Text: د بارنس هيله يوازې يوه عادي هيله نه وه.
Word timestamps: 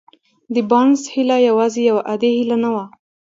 د 0.53 0.55
بارنس 0.69 1.01
هيله 1.13 1.37
يوازې 1.49 1.81
يوه 1.89 2.01
عادي 2.09 2.29
هيله 2.37 2.57
نه 2.63 2.69
وه. 2.73 2.85